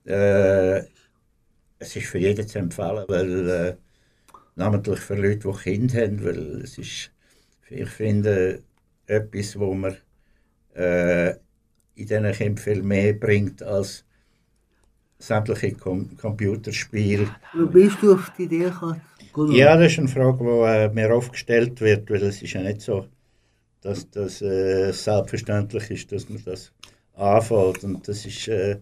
[0.04, 0.78] äh,
[1.78, 3.76] es ist für jeden zu empfehlen, weil äh,
[4.56, 7.10] namentlich für Leute, die Kinder haben, weil es ist,
[7.68, 8.62] ich finde,
[9.06, 9.96] etwas, wo man
[10.74, 11.30] äh,
[11.94, 14.04] in diesen Kindern viel mehr bringt als
[15.22, 17.26] sämtliche Com Computerspiele.
[17.54, 19.00] Wie bist du auf die Idee gekommen?
[19.48, 22.62] Ja, das ist eine Frage, die äh, mir oft gestellt wird, weil es ist ja
[22.62, 23.06] nicht so,
[23.82, 26.72] dass das äh, selbstverständlich ist, dass man das
[27.14, 27.84] anfällt.
[27.84, 28.78] Und das ist äh,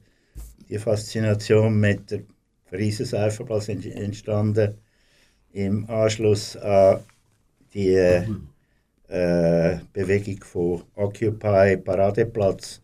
[0.68, 2.22] die Faszination mit der
[2.70, 3.29] Pariser
[3.68, 4.74] ent- entstanden
[5.53, 7.00] im Anschluss an
[7.74, 8.24] die äh,
[9.09, 12.81] äh, Bewegung von Occupy Paradeplatz.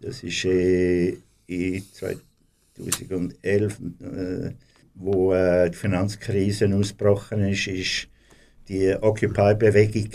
[0.00, 1.82] Das ist äh, in
[2.78, 4.50] 2011, äh,
[4.94, 8.08] wo äh, die Finanzkrise ausgebrochen ist, ist
[8.68, 10.10] die Occupy-Bewegung,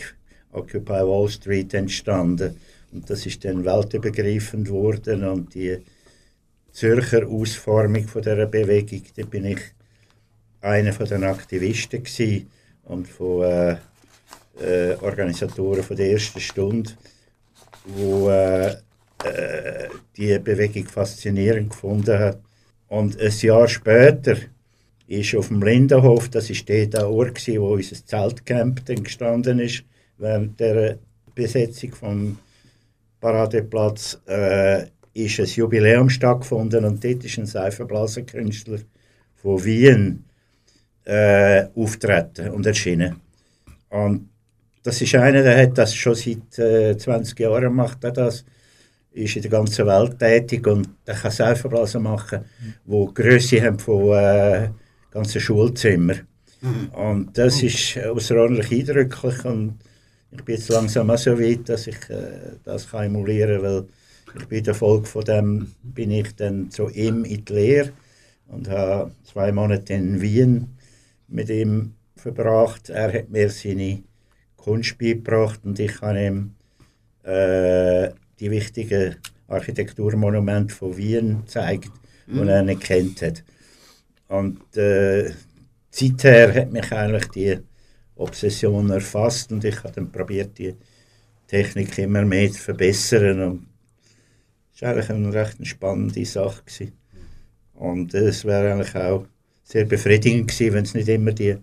[0.51, 2.57] Occupy Wall Street entstanden.
[2.91, 5.79] Und das ist dann weltübergreifend geworden und die
[6.71, 9.59] Zürcher Ausformung von dieser Bewegung, da bin ich
[10.61, 12.03] einer von den Aktivisten
[12.85, 13.77] und von äh,
[14.59, 16.91] äh, Organisatoren von der ersten Stunde,
[17.85, 18.71] wo äh,
[19.23, 22.39] äh, die Bewegung faszinierend gefunden hat.
[22.87, 24.37] Und ein Jahr später
[25.07, 29.83] ist auf dem Lindenhof, das ist der Ort, wo unser Zeltcamp dann gestanden ist,
[30.17, 30.97] während der
[31.35, 32.37] Besetzung vom
[33.19, 38.79] Paradeplatz, äh, ist ein Jubiläum stattgefunden und dort ist ein Seifenblasenkünstler
[39.35, 40.25] von Wien
[41.05, 43.21] äh, auftreten und erschienen.
[43.89, 44.29] Und
[44.81, 48.43] das ist einer, der hat das schon seit äh, 20 Jahren macht er das,
[49.13, 52.45] ist in der ganzen Welt tätig und der kann Seifenblasen machen,
[52.85, 54.69] wo Größe haben von äh,
[55.11, 56.15] ganzen Schulzimmer.
[56.93, 59.79] Und das ist außerordentlich eindrücklich und
[60.31, 63.85] ich bin jetzt langsam auch so weit, dass ich äh, das kann emulieren kann, weil
[64.39, 67.91] ich bin der Folge von dem bin ich dann zu ihm in die Lehre
[68.47, 70.69] und habe zwei Monate in Wien
[71.27, 72.89] mit ihm verbracht.
[72.89, 74.01] Er hat mir seine
[74.55, 76.55] Kunst beigebracht und ich habe ihm
[77.23, 79.15] äh, die wichtigen
[79.47, 81.91] Architekturmonumente von Wien gezeigt,
[82.27, 83.43] die er nicht kennt hat.
[84.27, 85.31] Und äh,
[85.89, 87.59] seither hat mich eigentlich die
[88.15, 90.75] Obsession erfasst und ich habe dann probiert, die
[91.47, 93.41] Technik immer mehr zu verbessern.
[93.41, 93.67] Und
[94.73, 96.63] es war eigentlich eine recht spannende Sache.
[96.65, 96.93] Gewesen.
[97.73, 99.27] Und es wäre eigentlich auch
[99.63, 101.57] sehr befriedigend gewesen, wenn es nicht immer die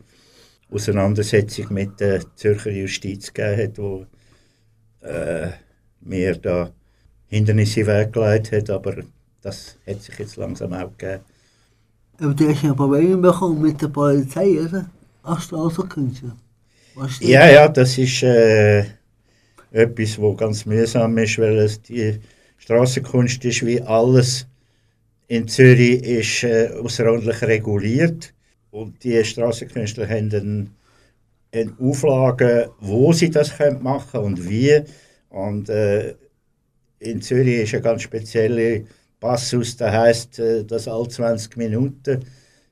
[0.71, 4.07] Auseinandersetzung mit der Zürcher Justiz gegeben hat, wo
[5.01, 5.51] äh,
[6.01, 6.71] mir da
[7.29, 8.97] Hindernisse weggelegt hat, aber
[9.43, 11.25] das hat sich jetzt langsam auch gegeben.
[12.19, 14.91] Aber du hast ja Probleme bekommen mit der Polizei, oder?
[15.39, 16.37] Straßenkünstler.
[16.95, 18.85] Was steht Ja, ja, das ist äh,
[19.71, 22.19] etwas, wo ganz mühsam ist, weil es die
[22.59, 24.47] Straßenkunst ist wie alles
[25.29, 28.35] in Zürich ist äh, außerordentlich reguliert
[28.71, 30.71] und die Straßenkünstler haben dann
[31.55, 34.83] haben Auflagen, wo sie das können machen und wie
[35.31, 36.15] und äh,
[36.99, 38.85] in Zürich ist ein ganz spezieller
[39.19, 42.25] Passus, der heißt, äh, dass alle 20 Minuten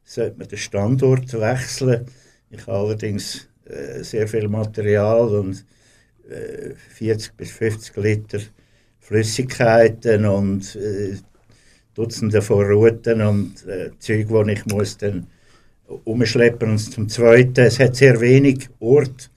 [0.04, 2.06] sollte man den Standort wechseln.
[2.50, 5.64] Ich habe allerdings äh, sehr viel Material und
[6.28, 8.40] äh, 40 bis 50 Liter
[9.00, 11.16] Flüssigkeiten und äh,
[11.94, 15.26] Dutzende von Routen und äh, Zeug, die ich muss dann
[16.04, 16.70] umschleppen.
[16.70, 19.30] Und zum Zweiten, es hat sehr wenig Ort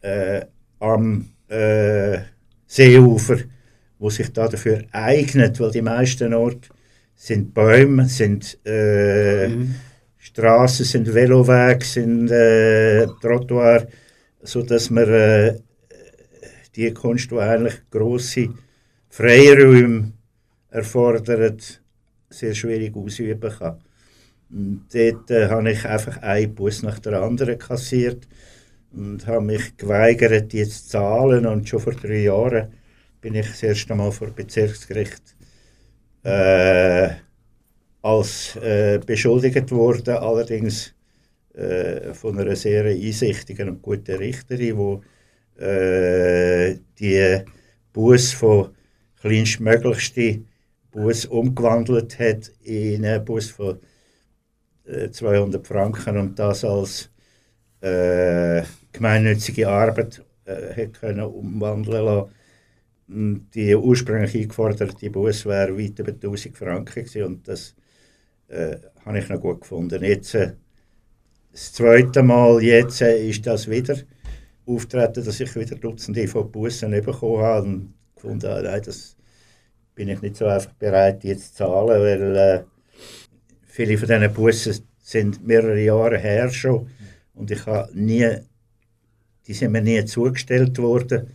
[0.00, 0.42] äh,
[0.80, 2.18] am äh,
[2.68, 3.38] Seeufer,
[3.98, 6.68] wo sich da dafür eignet, weil die meisten Orte
[7.14, 9.50] sind Bäume, sind äh,
[10.18, 13.88] Straßen, sind Velowege, sind äh, Trottoir,
[14.42, 15.58] so dass man äh,
[16.76, 18.50] die Kunst, die eigentlich große
[19.08, 20.12] Freiräume
[20.70, 21.80] erfordert,
[22.30, 23.78] sehr schwierig ausüben kann.
[24.50, 28.28] Und dort äh, habe ich einfach einen Bus nach der anderen kassiert
[28.92, 31.46] und habe mich geweigert, die zu zahlen.
[31.46, 32.72] Und schon vor drei Jahren
[33.20, 35.36] bin ich das erste Mal vor Bezirksgericht
[36.22, 37.10] äh,
[38.02, 40.94] als äh, beschuldigt worden, allerdings
[41.54, 45.02] äh, von einer sehr einsichtigen und guten Richterin,
[45.58, 47.44] die äh, die
[47.92, 48.74] Bus von
[49.20, 50.42] kleinstmöglichste
[50.90, 53.80] Bus umgewandelt hat in einen Bus von
[54.84, 57.10] äh, 200 Franken und das als
[57.80, 58.62] äh,
[58.98, 63.48] gemeinnützige Arbeit äh, können umwandeln lassen.
[63.54, 67.74] Die ursprünglich eingeforderte Bus wäre weit über 1000 Franken gewesen und das
[68.48, 70.02] äh, habe ich noch gut gefunden.
[70.04, 70.52] Jetzt, äh,
[71.52, 73.96] das zweite Mal jetzt äh, ist das wieder
[74.66, 79.16] auftreten, dass ich wieder Dutzende von Bussen bekommen habe und gefunden habe, nein, das
[79.94, 82.64] bin ich nicht so einfach bereit, die zu zahlen, weil äh,
[83.66, 86.90] viele von diesen Bussen sind mehrere Jahre her schon
[87.34, 88.28] und ich habe nie,
[89.48, 91.26] die sind mir nie zugestellt worden,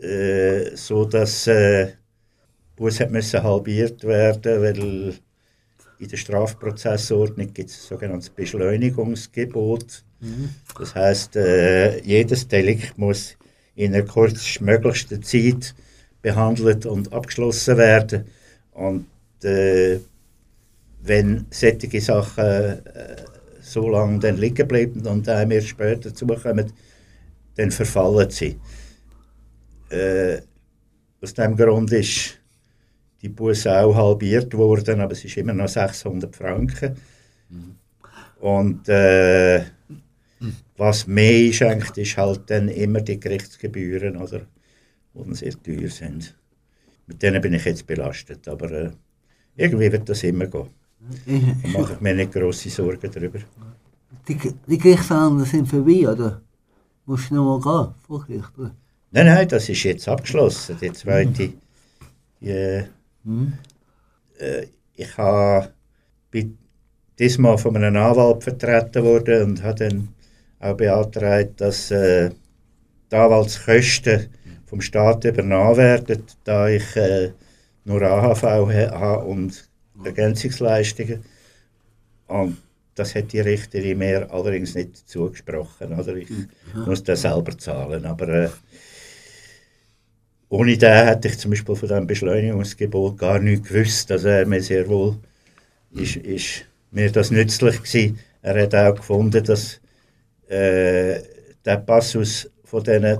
[0.00, 1.88] äh, so dass äh,
[2.76, 5.14] Bus hat müssen halbiert werden, weil
[5.98, 10.04] in der Strafprozessordnung gibt es ein sogenanntes Beschleunigungsgebot.
[10.78, 13.36] Das heißt, äh, jedes Delikt muss
[13.74, 15.74] in der kurzmöglichsten Zeit
[16.22, 18.26] behandelt und abgeschlossen werden.
[18.72, 19.06] Und
[19.42, 19.98] äh,
[21.02, 22.80] wenn solche Sachen äh,
[23.60, 26.72] so lange dann liegen bleiben und einem erst später zukommen,
[27.58, 28.58] dann verfallen sie.
[29.90, 30.38] Äh,
[31.20, 32.38] aus diesem Grund ist
[33.20, 36.96] die Busse auch halbiert worden, aber es ist immer noch 600 Franken.
[38.40, 39.64] Und äh,
[40.76, 44.38] was mehr einschenkt, ist halt dann immer die Gerichtsgebühren, oder,
[45.14, 46.36] die dann sehr teuer sind.
[47.08, 48.90] Mit denen bin ich jetzt belastet, aber äh,
[49.56, 50.68] irgendwie wird das immer gehen.
[51.26, 53.40] Da mache ich mir nicht grosse Sorgen darüber.
[54.28, 54.38] Die,
[54.68, 56.42] die Gerichtsverhandlungen sind vorbei, oder?
[57.08, 58.74] Musst du noch mal gehen, Gericht?
[59.12, 60.76] Nein, nein, das ist jetzt abgeschlossen.
[60.78, 61.52] Die zweite.
[62.40, 62.84] Die, äh,
[64.38, 65.72] äh, ich habe
[67.18, 70.08] diesmal von einem Anwalt vertreten worden und habe dann
[70.60, 72.30] auch beantragt, dass äh,
[73.10, 74.28] die Anwaltskosten
[74.66, 77.32] vom Staat übernommen werden, da ich äh,
[77.86, 79.66] nur AHV ha- habe und
[80.04, 81.24] Ergänzungsleistungen.
[82.26, 82.58] Und
[82.98, 85.92] das hat die Richterin mir allerdings nicht zugesprochen.
[85.98, 86.28] Oder ich
[86.74, 88.04] muss das selber zahlen.
[88.04, 88.48] Aber äh,
[90.48, 94.10] ohne den hätte ich zum Beispiel von diesem Beschleunigungsgebot gar nichts gewusst.
[94.10, 95.16] Also er mir sehr wohl
[95.92, 98.18] ist, ist mir das nützlich gewesen.
[98.42, 99.80] Er hat auch gefunden, dass
[100.48, 101.20] äh,
[101.64, 103.18] der Passus von diesen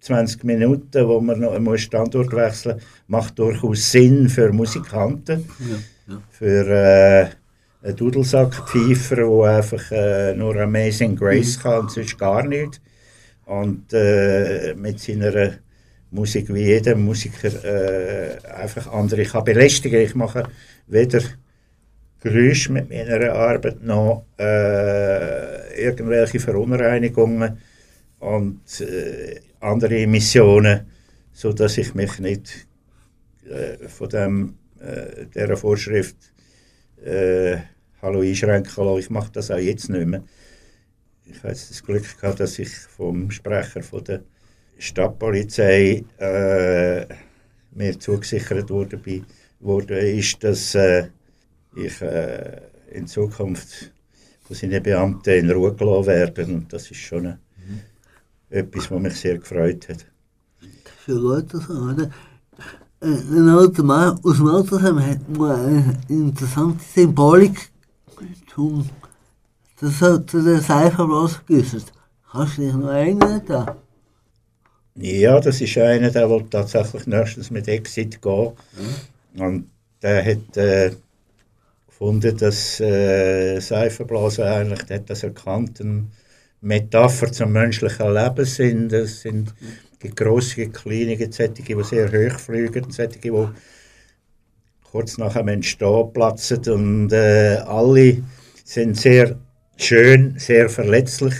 [0.00, 5.48] 20 Minuten, wo man noch einen Standort wechseln muss, macht durchaus Sinn für Musikanten.
[6.30, 7.28] Für äh,
[7.88, 12.80] einen Dudelsackpfeifer, der einfach äh, nur Amazing Grace kann und sonst gar nicht.
[13.46, 15.58] Und äh, mit seiner
[16.10, 20.00] Musik wie jeder Musiker äh, einfach andere kann belästigen.
[20.00, 20.44] Ich mache
[20.86, 21.20] weder
[22.20, 27.58] Geräusche mit meiner Arbeit noch äh, irgendwelche Verunreinigungen
[28.18, 30.90] und äh, andere Emissionen,
[31.32, 32.66] so dass ich mich nicht
[33.48, 34.54] äh, von dem,
[35.34, 36.16] dieser Vorschrift
[37.04, 37.58] äh,
[38.00, 39.00] Hallo einschränken lassen.
[39.00, 40.22] Ich mache das auch jetzt nicht mehr.
[41.24, 44.22] Ich habe das Glück gehabt, dass ich vom Sprecher von der
[44.78, 47.06] Stadtpolizei äh,
[47.72, 49.22] mir zugesichert wurde, bei,
[49.58, 51.08] wurde ist, dass äh,
[51.74, 52.60] ich äh,
[52.92, 53.92] in Zukunft
[54.42, 56.44] von seinen Beamten in Ruhe gelassen werde.
[56.44, 57.40] Und das ist schon eine,
[58.48, 60.06] etwas, was mich sehr gefreut hat.
[61.04, 62.10] Für Leute oder?
[63.00, 67.72] Äh, Ein alter Mann aus dem Altersheim hat eine interessante Symbolik
[68.58, 68.84] zum,
[69.80, 71.92] das hat zu der Seifenblas geäußert.
[72.30, 73.40] Kannst du dich noch erinnern?
[73.46, 73.76] Da?
[74.96, 78.52] Ja, das ist einer, der will tatsächlich nächstens mit Exit gehen.
[79.36, 79.70] Und
[80.02, 80.90] der hat äh,
[81.86, 86.08] gefunden, dass äh, Seifenblasen eigentlich, der hat das erkannt, eine
[86.60, 88.92] Metapher zum menschlichen Leben sind.
[88.92, 89.54] Das sind
[90.02, 93.48] die grossen, kleinen, solche, die sehr hoch fliegen, solche, die
[94.90, 96.64] kurz nach dem Entstehen platzen.
[96.66, 98.22] Und äh, alle
[98.68, 99.38] sind sehr
[99.78, 101.34] schön, sehr verletzlich.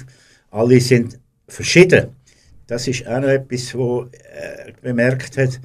[0.51, 2.17] Alle sind verschieden.
[2.67, 5.61] das ist auch noch etwas, wo äh, bemerkt hat,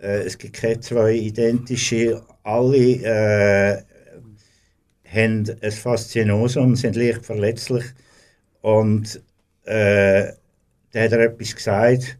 [0.00, 3.82] äh, es gibt keine zwei identische, alle äh,
[5.04, 7.84] haben ein Faszinosum, sind leicht verletzlich
[8.62, 9.20] und
[9.64, 10.32] äh,
[10.92, 12.18] da hat er etwas gesagt,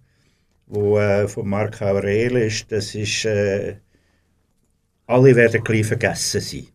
[0.67, 3.77] wo äh, von Marc Aurel ist, das ist, äh,
[5.07, 6.67] alle werden gleich vergessen sein.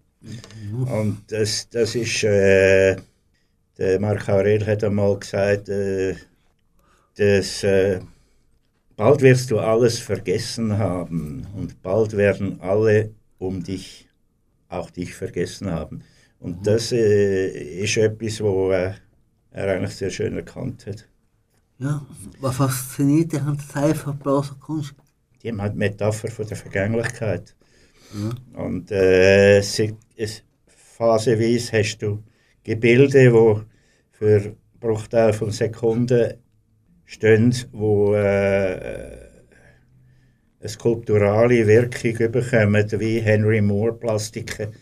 [0.87, 2.95] Und das, das ist, äh,
[3.77, 6.15] der Marc Aurel hat einmal gesagt, äh,
[7.15, 7.99] dass äh,
[8.95, 14.07] bald wirst du alles vergessen haben und bald werden alle um dich
[14.69, 16.03] auch dich vergessen haben.
[16.39, 17.47] Und das äh,
[17.83, 18.93] ist etwas, wo äh,
[19.51, 21.07] er eigentlich sehr schön erkannt hat.
[21.77, 22.05] Ja,
[22.39, 24.95] was fasziniert dich an der Zeitverblaserkunst?
[25.41, 27.55] Die haben halt Metapher von der Vergänglichkeit.
[28.53, 32.23] Und äh, sie, es, phasenweise hast du
[32.63, 33.61] Gebilde, wo
[34.11, 36.33] für Bruchteil von Sekunden
[37.05, 39.25] stehen, wo äh,
[40.59, 44.73] eine skulpturale Wirkung bekommen, wie Henry Moore Plastiken.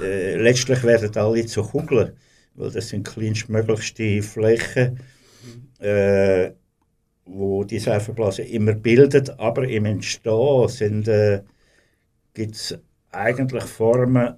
[0.00, 2.12] Äh, letztlich werden alle zu Kugeln,
[2.54, 5.00] weil das sind kleinstmöglichste Flächen,
[5.80, 6.52] äh,
[7.24, 11.42] wo die Seifenblase immer bildet, aber im Entstehen sind äh,
[12.34, 12.78] gibt es
[13.10, 14.34] eigentlich Formen,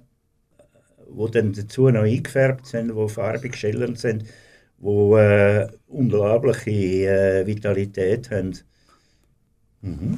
[1.17, 4.25] die dann dazu noch eingefärbt sind, die farbig schillernd sind,
[4.77, 8.57] die äh, unglaubliche äh, Vitalität haben.
[9.81, 10.17] Mhm.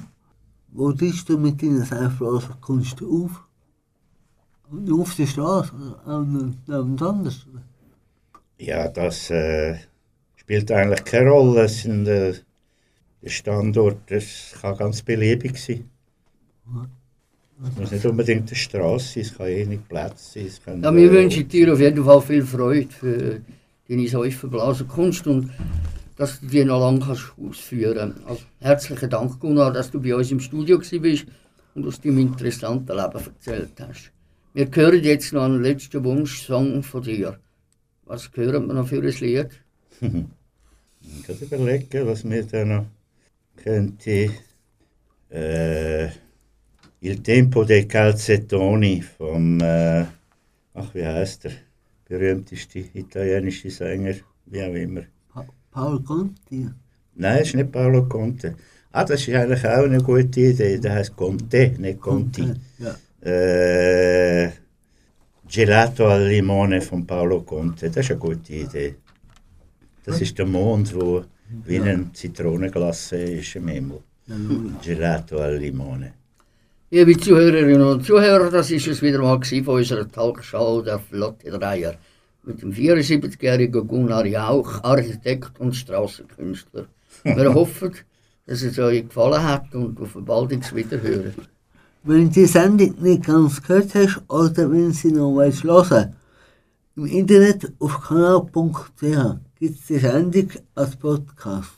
[0.69, 3.43] Wo trittst du mit deiner Seifenblaserkunst auf?
[4.91, 5.73] Auf der Straße
[6.05, 6.25] oder
[6.67, 7.47] neben anders?
[8.57, 9.77] Ja, das äh,
[10.35, 11.63] spielt eigentlich keine Rolle.
[11.63, 12.33] Es sind, äh,
[13.21, 15.89] der Standort das kann ganz beliebig sein.
[17.63, 20.45] Es muss nicht unbedingt eine Straße sein, es kann eh nicht Platz sein.
[20.45, 23.41] Es kann, Ja, wir äh, wünschen dir auf jeden Fall viel Freude für
[23.89, 25.49] deine Säuferblasen Kunst und
[26.17, 28.27] dass du die noch lange kannst ausführen kannst.
[28.27, 31.25] Also, herzlichen Dank, Gunnar, dass du bei uns im Studio warst
[31.73, 34.11] und aus deinem interessanten Leben erzählt hast.
[34.53, 37.39] Wir hören jetzt noch einen letzten Wunschsong von dir.
[38.05, 39.49] Was hören wir noch für ein Lied?
[41.09, 42.85] Ich kann überlegen, was mir da noch
[43.55, 44.29] könnte.
[45.29, 46.09] Äh,
[47.07, 50.05] Il Tempo dei Calzettoni vom, äh,
[50.73, 51.51] ach wie heißt der,
[52.05, 54.15] berühmteste italienische Sänger,
[54.47, 55.03] wie auch immer.
[55.33, 56.67] Pa Paul Conti?
[57.15, 58.55] Nein, es ist nicht Paolo Conte.
[58.91, 62.45] Ah, das ist eigentlich auch eine gute Idee, der heißt Conte, nicht Conti.
[62.77, 62.93] Ja.
[63.21, 64.51] Äh,
[65.47, 68.95] Gelato al Limone von Paolo Conte, das ist eine gute Idee.
[70.03, 71.23] Das ist der Mond, wo
[71.63, 74.01] wie ein Zitronenglasse ist im Himmel.
[74.83, 76.26] Gelato al Limone.
[76.89, 81.95] Liebe Zuhörerinnen und Zuhörer, das ist es wieder mal von unserer Talkshow der Flotte Dreier
[82.43, 86.85] mit dem 74-jährigen Gunnar Jauch, Architekt und Strassenkünstler.
[87.25, 87.91] Wir hoffen,
[88.45, 91.33] dass es euch gefallen hat und auf ein baldiges Wiederhören.
[92.03, 96.15] Wenn du die Sendung nicht ganz gehört hast oder wenn sie noch willst hören
[96.95, 99.01] im Internet auf kanal.ch
[99.59, 101.75] gibt es die Sendung als Podcast.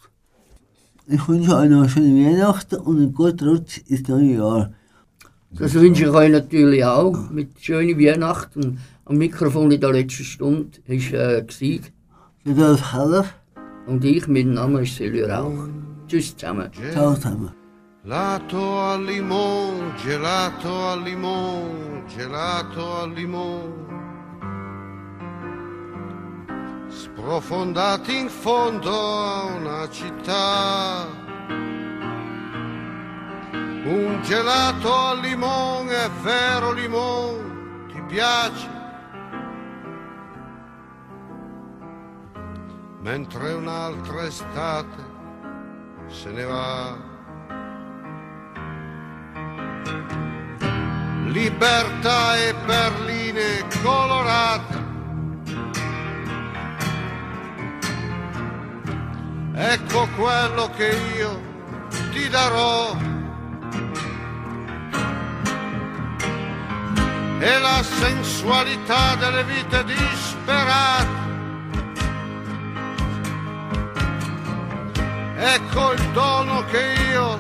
[1.08, 4.74] Ich wünsche euch noch eine schöne Weihnachten und einen guten Rutsch ins neue Jahr.
[5.52, 8.80] Das wünsche ich euch natürlich auch mit schönen Weihnachten.
[9.06, 11.88] Am Mikrofon in der letzten Stunde war äh, gewesen.
[12.46, 13.26] Rudolf Heller,
[13.88, 15.68] und ich, mein Name ist Silvio Rauch.
[16.08, 16.70] Tschüss zusammen.
[16.94, 17.52] ciao zusammen.
[18.04, 23.88] Gelato al limone, gelato al limone, gelato al limone.
[26.90, 31.29] Sprofondati in fondo a una città.
[33.84, 38.68] Un gelato al limone, vero limone, ti piace?
[43.02, 45.08] Mentre un'altra estate
[46.08, 47.10] se ne va.
[51.32, 54.88] libertà e perline colorate.
[59.54, 61.42] Ecco quello che io
[62.12, 63.09] ti darò.
[67.40, 71.18] E la sensualità delle vite disperate.
[75.38, 77.38] Ecco il dono che io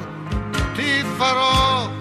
[0.73, 1.97] ti farò.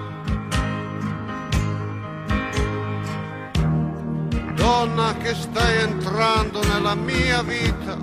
[4.88, 7.96] donna che stai entrando nella mia vita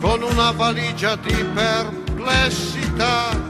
[0.00, 3.47] con una valigia di perplessità.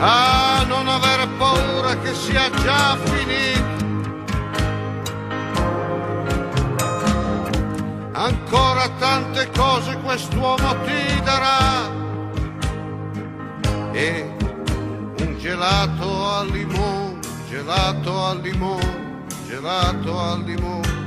[0.00, 3.88] a non aver paura che sia già finito.
[8.12, 11.88] Ancora tante cose quest'uomo ti darà
[13.92, 14.36] e
[15.20, 20.98] un gelato al limone, gelato al limone, gelato al limone.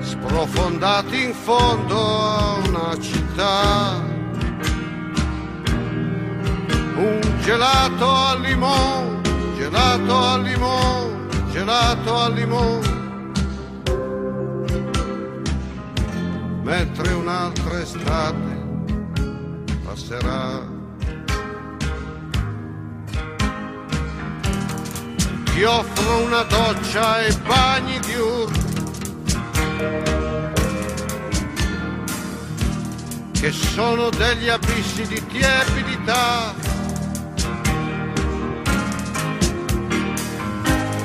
[0.00, 4.13] Sprofondati in fondo a una città
[6.96, 9.20] un gelato al limone,
[9.56, 13.02] gelato al limone, gelato al limone.
[16.62, 18.62] Mentre un'altra estate
[19.84, 20.72] passerà.
[25.44, 28.62] Ti offro una doccia e bagni diurni
[33.44, 36.54] che sono degli abissi di tiepidità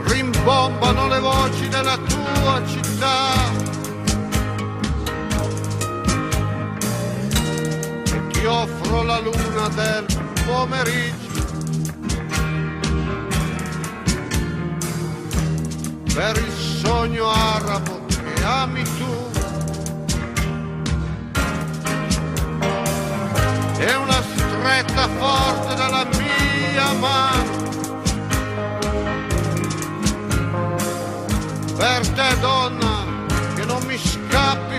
[0.05, 3.33] rimbombano le voci della tua città.
[8.05, 10.07] E ti offro la luna del
[10.47, 11.29] pomeriggio.
[16.15, 18.85] Per il sogno arabo che ami
[23.81, 27.59] e una stretta forte della mia mano.
[31.77, 33.05] Per te donna
[33.55, 34.70] che non mi scappi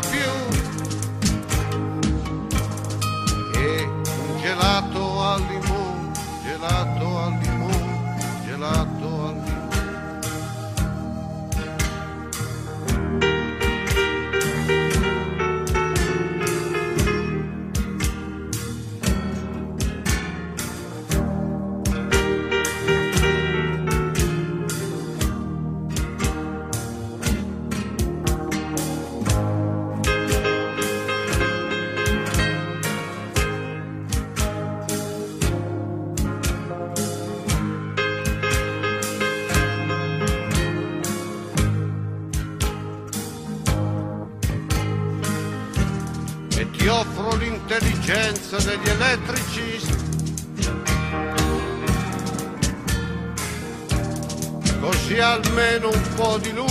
[56.39, 56.70] di lui.